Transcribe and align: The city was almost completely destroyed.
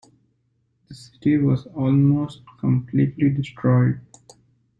The 0.87 0.95
city 0.95 1.37
was 1.37 1.67
almost 1.67 2.41
completely 2.59 3.29
destroyed. 3.29 4.01